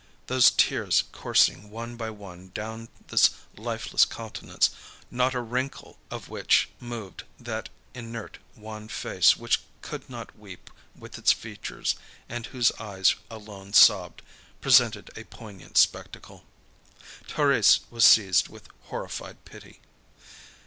[0.25, 4.71] Those tears coursing, one by one, down this lifeless countenance,
[5.11, 11.19] not a wrinkle of which moved, that inert, wan face which could not weep with
[11.19, 14.23] its features, and whose eyes alone sobbed,
[14.59, 16.45] presented a poignant spectacle.
[17.27, 19.81] Thérèse was seized with horrified pity.